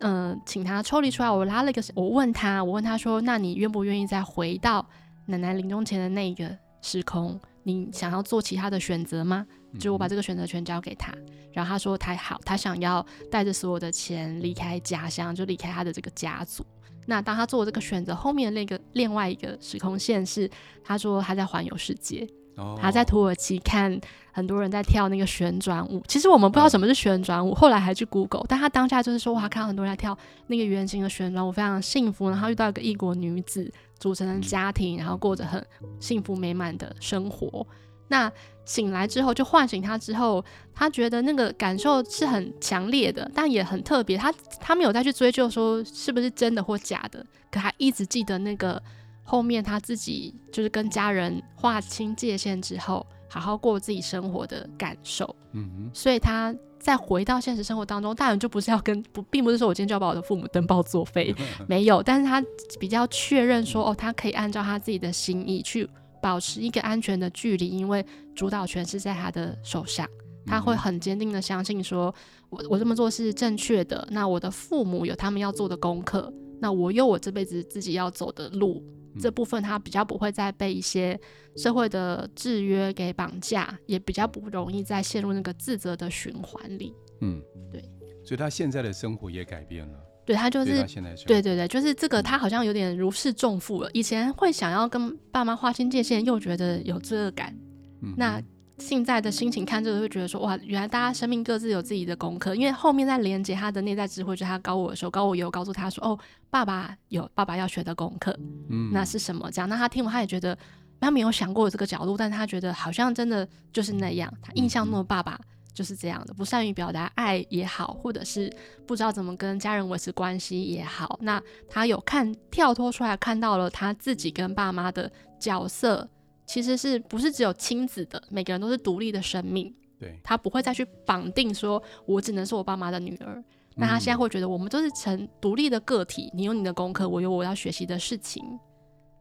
[0.00, 4.86] 嗯，请他抽离出来，我拉了一个，我问他，我问他说，那你愿不愿意再回到
[5.26, 7.38] 奶奶临终前的那个时空？
[7.64, 9.46] 你想要做其他的选择吗？
[9.78, 11.12] 就我把这个选择权交给他，
[11.52, 16.64] 然后他说他好，他想要带着所有的钱离开家乡，就离开他的这个家族。
[17.10, 20.48] 那当他做这个选择，后面那个另外一个时空线是，
[20.84, 23.98] 他说他在环游世界，哦、他在土耳其看
[24.30, 26.02] 很多人在跳那个旋转舞。
[26.06, 30.16] 其实我们不知道什么是旋转舞，嗯、后来还去 Google，但他当下就是说，哇，看到很多人在跳
[30.48, 32.28] 那个圆形的旋转舞，非常幸福。
[32.28, 35.66] 然后遇到一个异国女子，组成了家庭，嗯、然后过着很
[35.98, 37.66] 幸福美满的生活。
[38.08, 38.30] 那
[38.64, 40.44] 醒来之后，就唤醒他之后，
[40.74, 44.16] 他觉得那个感受是很强烈的，但也很特别。
[44.16, 48.82] 他他没有再去追究说是不是真的或假的，可他一直记得那个
[49.22, 55.34] 后面他自己就是跟家人划清界限之后，好好过自己生活的感受。
[55.52, 55.90] 嗯哼。
[55.94, 61.34] 所以他再回到现实生活当中，大人就不是要跟不，并不是说我今天就要把我的父母登报作废，
[61.66, 62.02] 没有。
[62.02, 62.42] 但是他
[62.78, 65.88] 比较确认说，哦，他可以按照他自己的心意去。
[66.20, 68.04] 保持一个安全的距离，因为
[68.34, 70.08] 主导权是在他的手上，
[70.46, 72.14] 他会很坚定的相信说，
[72.50, 74.06] 我我这么做是正确的。
[74.10, 78.84] 那我的父母有他们要做的功课，那我有我这辈子自己要走的路，
[79.20, 81.18] 这部分他比较不会再被一些
[81.56, 86.94] 社会的制约给绑架，也比较不容易再陷入那个自责的循环里。
[87.20, 87.82] 嗯，对，
[88.24, 89.98] 所以他现在的生活也改变了。
[90.28, 90.84] 对他就是，
[91.26, 93.88] 对对对，就是这个，他好像有点如释重负了。
[93.94, 97.56] 以前会想要跟爸妈划清界限，又觉得有罪恶感。
[98.02, 98.38] 嗯、那
[98.76, 102.54] 现在的心情看这个，会觉得说，哇，原来大家生命各自有自己的功课。
[102.54, 106.18] 因为后面在连接他的内在智慧，就是他高我的时候，高我也有告诉他说，哦，
[106.50, 108.38] 爸爸有爸爸要学的功课，
[108.68, 109.50] 嗯，那是什么？
[109.50, 110.54] 这样，那他听完，他也觉得
[111.00, 114.30] 他没有想过这个角度，但他觉得好像真的就是那样。
[114.42, 115.40] 他印象中的爸爸。
[115.78, 118.52] 嗯就是这样的，不善于表达爱也好，或者是
[118.84, 126.08] 不知道怎么跟家人维持关系也好，那他有看跳脱出来，看到了他自己跟爸妈的角色，
[126.44, 129.72] 其实是不是只有亲子的，每个人都是独立的生命。
[130.00, 133.40] 对，他不会再去绑定说，我只能是我爸妈的女儿。
[133.76, 138.42] 那他现在会觉得，我们都是成独立的个体，你有你的功课，我有我要学习的事情。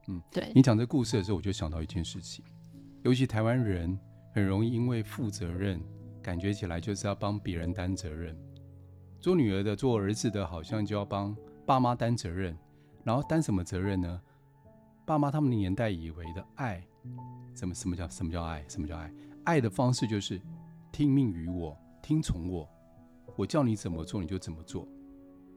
[0.08, 0.52] 嗯，对。
[0.56, 2.43] 你讲这故事的时候，我就想到一件事情，
[3.04, 3.96] 尤其台湾人
[4.34, 5.80] 很容易因为负责任。
[6.28, 8.38] 感觉起来就是要帮别人担责任，
[9.18, 11.34] 做女儿的、做儿子的，好像就要帮
[11.66, 12.54] 爸妈担责任，
[13.06, 14.22] 然后担什么责任呢？
[15.06, 16.86] 爸妈他们的年代以为的爱，
[17.56, 18.62] 什么什么叫什么叫爱？
[18.68, 19.10] 什么叫爱？
[19.46, 20.38] 爱的方式就是
[20.92, 22.70] 听命于我，听从我，
[23.38, 24.86] 我叫你怎么做你就怎么做，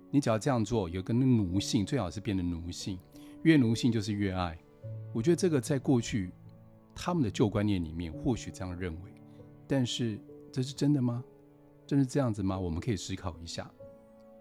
[0.08, 2.96] 你只要这样做，有个奴性，最好是变得奴性，
[3.42, 4.56] 越奴性就是越爱。
[5.12, 6.30] 我觉得这个在过去
[6.94, 9.12] 他们的旧观念里面或许这样认为，
[9.66, 10.16] 但是
[10.52, 11.22] 这是真的吗？
[11.86, 12.58] 真是这样子吗？
[12.58, 13.70] 我们可以思考一下。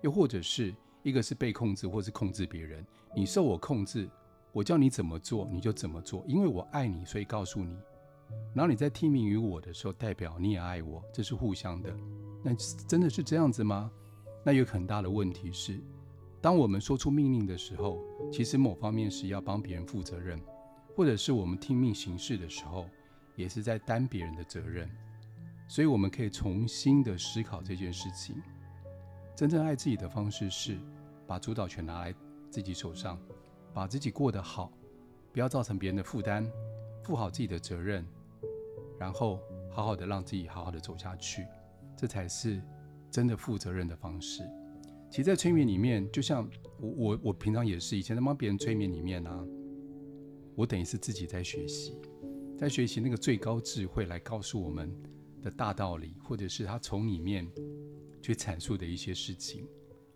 [0.01, 4.09] 又或者是一个是被控制，或是控制别人，你受我控制。
[4.51, 7.77] 我叫你怎么做，你就怎么做，因为我爱你，所以告诉你。
[8.53, 11.95] 然后你在听命于我的时候，代表你也爱我，这是互相的。
[12.43, 12.53] 那
[12.87, 13.91] 真的是这样子吗？
[14.43, 15.79] 那有很大的问题是，
[16.41, 17.99] 当我们说出命令的时候，
[18.31, 20.41] 其实某方面是要帮别人负责任，
[20.95, 22.87] 或者是我们听命行事的时候，
[23.35, 24.89] 也是在担别人的责任。
[25.69, 28.35] 所以我们可以重新的思考这件事情。
[29.33, 30.77] 真正爱自己的方式是
[31.25, 32.13] 把主导权拿来
[32.49, 33.17] 自己手上。
[33.71, 34.73] 把自己过得好，
[35.31, 36.43] 不要造成别人的负担，
[37.03, 38.03] 负好自己的责任，
[38.97, 41.45] 然后好好的让自己好好的走下去，
[41.95, 42.59] 这才是
[43.11, 44.41] 真的负责任的方式。
[45.09, 46.49] 其实，在催眠里面，就像
[46.81, 49.47] 我我我平常也是以前在帮别人催眠里面呢、
[50.55, 51.95] 我等于是自己在学习，
[52.57, 54.91] 在学习那个最高智慧来告诉我们
[55.41, 57.47] 的大道理，或者是他从里面
[58.21, 59.65] 去阐述的一些事情。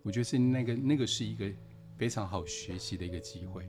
[0.02, 1.50] 我觉得是那个那个是一个。
[1.96, 3.64] 非常好学习的一个机会，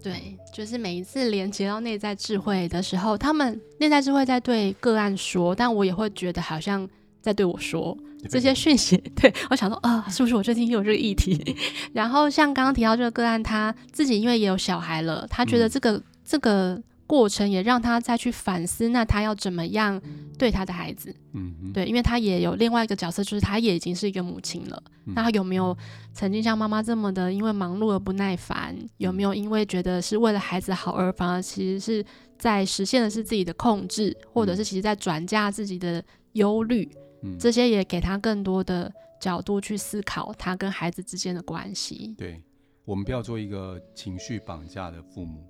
[0.00, 6.88] 对，就是每一次连接到内在智慧的时候，他们内在智慧在对个案说，但我也会觉得好像
[7.20, 7.98] 在对我说
[8.30, 8.96] 这些讯息。
[9.20, 11.36] 对，我想说啊，是不是我最近又有这个议题？
[11.92, 16.80] 然后像刚刚提到这个个案，他自己因为也有小孩了，他觉得这个、嗯、这个。
[17.06, 20.00] 过程也让他再去反思，那他要怎么样
[20.38, 21.14] 对他的孩子？
[21.32, 24.82] 嗯哼，对，因为他也有另外一个角色，就是他也已经是一个母亲了。
[25.06, 25.76] 嗯、那他有没有
[26.12, 28.76] 曾经像妈妈这么的，因为忙碌而不耐烦？
[28.96, 32.04] 有没有因为觉得是为了孩子好而反而其实是
[32.38, 36.88] 在实现的是自己的控制，或者是其实在转嫁自己的忧虑？
[37.22, 42.14] 嗯，这些也给他更多的角度去思考他跟孩子之间的关系。
[42.16, 42.42] 对，
[42.84, 45.44] 我们不要做一个情绪绑架的父母。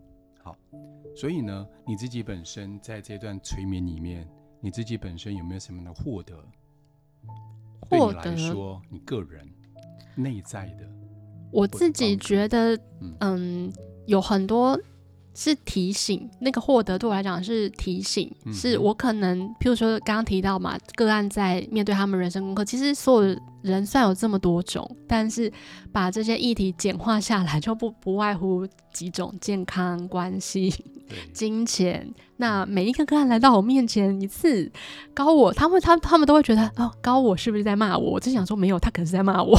[0.44, 0.56] 好，
[1.16, 4.28] 所以呢，你自己本身在这段催眠里面，
[4.60, 6.36] 你自己本身有没有什么样的获得？
[7.80, 9.48] 获得来说，你个人
[10.14, 10.88] 内在的，
[11.50, 13.72] 我自己觉得，嗯，嗯，
[14.06, 14.78] 有很多。
[15.36, 25.50] 是提醒，那个获得对我来讲是提醒，嗯、是我可能，譬如说刚刚提到嘛，个案在面对他们人生功课，其实所有人算有这么多种，但是
[25.90, 30.72] 把这些议题简化下来， 就不不外乎几种：健康、关系、
[31.32, 32.06] 金钱。
[32.36, 34.70] 那每一个个案来到我面前一次，
[35.14, 38.12] 高我，他们他他们都会觉得哦，高我是不是在骂我？
[38.12, 39.56] 我就想说没有，他可能是在骂我。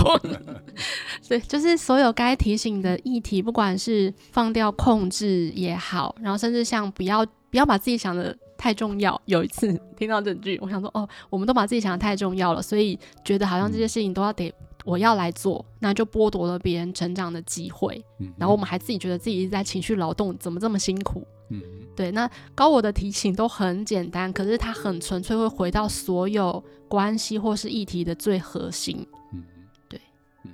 [1.28, 9.20] 对，就是所有该提醒的议题，不管是放掉控制也好，然后甚至像不要不要把自己想得太重要。
[9.26, 18.04] 有一次 听到这句，我想说哦，我们都把自己想的太重要了，所以觉得好像这些事情都要得我要来做，那就剥夺了别人成长的机会。
[18.38, 21.26] 然后我们还自己觉得自己一直在情绪劳动，怎么这么辛苦？
[21.50, 21.62] 嗯，
[21.96, 29.06] 对，那高我的提醒都很简单，可是它很纯粹，会回到所有关系或是议题的最核心。
[29.32, 29.44] 嗯，
[29.88, 30.00] 对，
[30.44, 30.52] 嗯，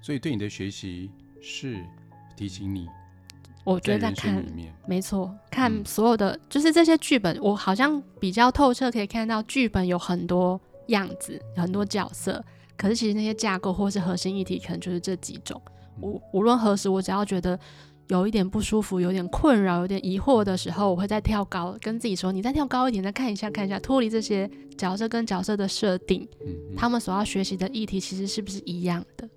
[0.00, 1.10] 所以对你的学习
[1.42, 1.84] 是
[2.36, 2.88] 提醒你，
[3.66, 4.42] 我觉得在看
[4.86, 12.42] 没错，看所有的、嗯、就是这些剧本，我好像比较透彻，可以看到剧本有很多样子，很多角色，
[12.76, 15.60] 可是其实那些架构或是核心议题，可能就是这几种。
[16.00, 17.58] 无无论何时，我只要觉得。
[18.08, 24.48] 有一点不舒服，有点困扰，有点疑惑的时候，我会再跳高，跟自己说：“你再跳高一点，再看一下，看一下，脱离这些
[24.78, 29.28] 角色跟角色的设定，嗯嗯，他们所要学习的议题其实是不是一样的？”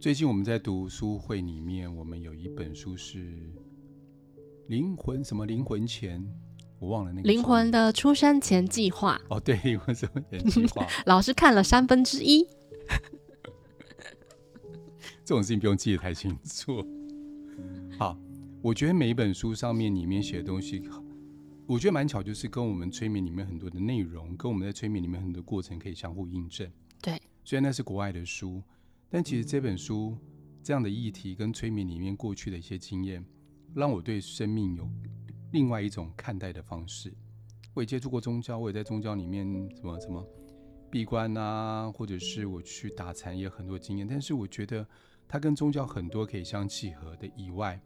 [0.00, 3.18] 最近我们在读书会里面，我们有一本书是
[4.68, 6.20] 《灵魂什么灵魂前》，
[6.78, 9.20] 我忘了那个灵魂的出生前计划。
[9.28, 10.86] 哦，对， 灵魂什么前计划？
[11.06, 12.46] 老师看了三分之一，
[15.26, 16.86] 这种事情不用记得太清楚。
[17.98, 18.16] 好，
[18.62, 20.80] 我觉得每一本书上面里面写的东西，
[21.66, 26.70] 我觉得蛮巧，就是跟我们催眠里面很多的内容，跟我们在催眠里面很多过程可以相互印证。
[27.02, 28.62] 对，虽然那是国外的书，
[29.10, 30.16] 但其实这本书
[30.62, 33.24] 这样的议题跟催眠里面过去的一些经验，
[33.74, 34.88] 让我对生命有
[35.52, 37.12] 另外一种看待的方式。
[37.74, 39.46] 我也接触过宗教，我也在宗教里面
[39.76, 40.26] 什么什么
[40.90, 44.86] 闭关啊，或者是我去打禅也有很多经验，但是我觉得
[45.26, 47.80] 它跟宗教很多可以相契合的以外。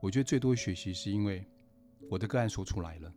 [0.00, 1.46] 我觉得最多学习是因为
[2.10, 3.12] 我的个案说出来了，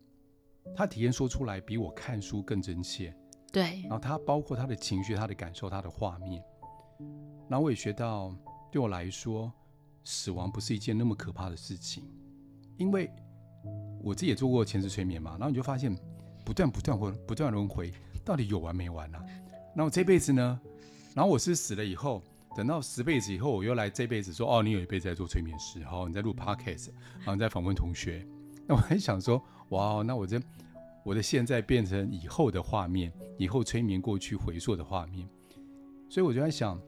[0.76, 3.16] 他体验说出来比我看书更真切。
[3.52, 6.44] 对，然后他包括他的情绪、他的感受、他的画面，
[7.50, 8.36] 然后我也学到，
[8.72, 9.52] 对我来说，
[10.04, 12.04] 死亡不是一件那么可怕的事情，
[12.78, 13.10] 因为
[14.02, 15.32] 我自己也做过前世催眠嘛。
[15.32, 15.96] 然后你就发现，
[16.46, 17.92] 不断不断或不断轮回，
[18.24, 19.24] 到底有完没完啊？
[19.76, 20.60] 那我这辈子呢？
[21.14, 22.22] 然后我是死了以后，
[22.56, 26.90] 等到十辈子以后，我又来这辈子说，哦，你有一辈子在做催眠师，好，你在录 podcast，
[27.20, 28.26] 然后你在访问同学。
[28.68, 30.42] 那我还想说，哇，那我这。
[31.04, 35.30] 我的现在变成以后的画面，以后催眠过去回溯的画面，
[36.16, 36.82] 所以我就在想，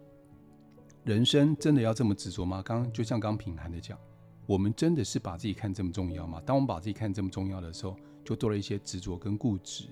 [1.04, 2.62] 人生真的要这么执着吗？
[2.64, 4.00] 刚刚就像刚品涵的讲，
[4.46, 6.42] 我们真的是把自己看这么重要吗？
[6.46, 9.90] 当我们把自己看这么重要的时候，就多了一些执着跟固执，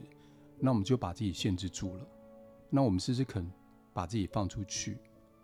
[0.58, 2.08] 那我们就把自己限制住了。
[2.70, 3.46] 那我们是不是肯
[3.94, 5.00] 把自己放出去？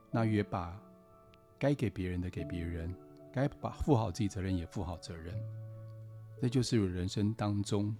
[0.09, 0.81] 那也把
[1.59, 2.95] 该给别人的给别人，
[3.29, 5.35] 该把负好自己责任也负好责任。
[6.41, 7.93] 这就是人生当中。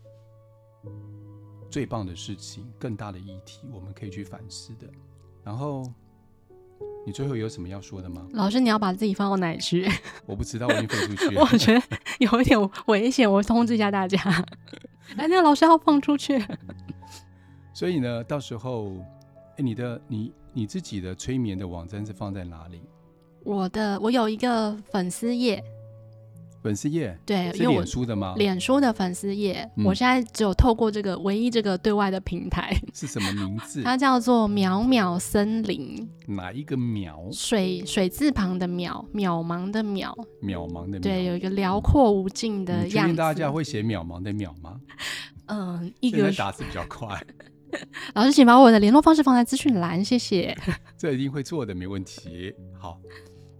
[1.69, 4.89] 最棒的事情，更大的议题，我们可以去反思的。
[5.43, 5.83] 然后，
[7.05, 8.25] 你最后有什么要说的吗？
[8.33, 9.87] 老师，你要把自己放到哪里去？
[10.25, 11.41] 我不知道，我已经飞出去了。
[11.51, 11.81] 我觉得
[12.19, 14.19] 有一点危险，我通知一下大家。
[15.17, 16.41] 哎，那个老师要放出去。
[17.73, 18.93] 所以呢，到时候，
[19.57, 22.81] 哎，你的你你自己的催眠的网站是放在哪里？
[23.43, 25.63] 我的，我有一个粉丝页。
[26.62, 28.36] 粉丝页对，是脸书的吗？
[28.38, 32.72] 脸书的粉丝页，嗯，我现在只有透过这个唯一这个对外的平台。
[32.93, 33.82] 是什么名字？
[33.84, 36.07] 它叫做渺渺森林。
[36.28, 37.32] 哪一个渺？
[37.32, 40.14] 水水字旁的渺，渺茫的渺。
[40.41, 41.01] 渺茫的渺。
[41.01, 44.80] 对，有一个辽阔无尽的样大家会写渺茫的渺吗？
[45.47, 47.22] 嗯，一个打字比较快。
[48.14, 50.55] 老师，请把我的联络方式放在资讯栏，谢谢。
[50.97, 52.53] 这一定会做的，没问题。
[52.78, 52.99] 好。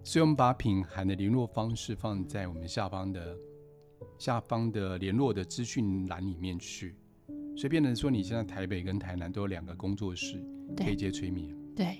[0.04, 3.36] 所以，我们把品涵的联络方式放在我们下方的
[4.18, 6.96] 下方的联络的资讯栏里面去。
[7.56, 10.42] 随便能说，你现在台北跟台南都有两个工作室
[10.76, 11.54] 可以接催眠。
[11.76, 11.98] 对，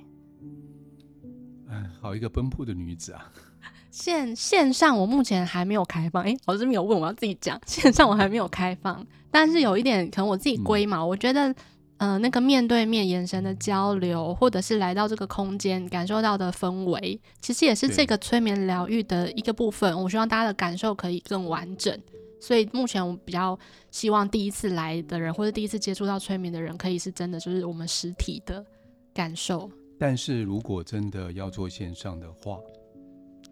[1.68, 3.32] 嗯，好一个奔波的女子啊！
[3.90, 6.24] 线线上我目前还没有开放。
[6.24, 7.60] 哎，老师没有问，我要自己讲。
[7.66, 11.54] 线上我还没有开放，但是有一点可能我自己归嘛，嗯、我觉得。
[12.02, 19.96] 嗯、呃，那个面对面眼神的交流，或者是来到这个空间感受到的氛围，其实也是这个催眠疗愈的一个部分。
[20.02, 21.96] 我希望大家的感受可以更完整，
[22.40, 23.56] 所以目前我比较
[23.92, 28.66] 希望第一次来的人，或者第一次接触到催眠的人，可以是真的就是我们实体的
[29.14, 29.70] 感受。
[29.96, 32.58] 但是如果真的要做线上的话，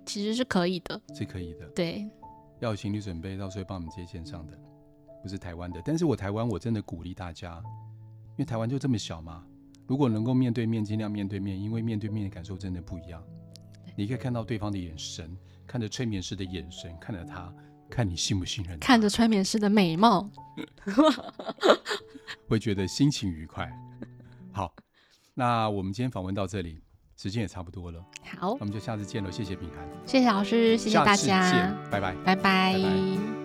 [0.05, 1.65] 其实是可以的，是可以的。
[1.69, 2.05] 对，
[2.59, 4.59] 要有心理准备，到时候帮我们接线上的，
[5.23, 5.81] 不是台湾的。
[5.85, 7.63] 但是我台湾我真的鼓励大家。
[8.41, 9.45] 因为台湾就这么小嘛，
[9.87, 13.23] 如果能够面对面，尽量面对面，因为面对面的感受真的不一样。
[13.95, 15.37] 你可以看到对方的眼神，
[15.67, 17.53] 看着催眠师的眼神，看着他，
[17.91, 20.27] 看你信不信任他，看着催眠师的美貌
[22.49, 23.71] 会觉得心情愉快。
[24.51, 24.75] 好，
[25.35, 26.81] 那我们今天访问到这里，
[27.19, 28.03] 时间也差不多了。
[28.39, 29.31] 好，那我们就下次见了。
[29.31, 32.73] 谢谢品涵，谢谢老师，谢谢大家，拜拜，拜拜。
[32.73, 33.40] 拜拜。